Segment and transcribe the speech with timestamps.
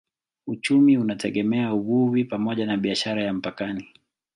[0.47, 3.87] Uchumi unategemea uvuvi pamoja na biashara ya mpakani.